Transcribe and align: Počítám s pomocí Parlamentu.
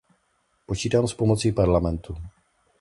Počítám 0.65 1.07
s 1.07 1.13
pomocí 1.13 1.51
Parlamentu. 1.51 2.15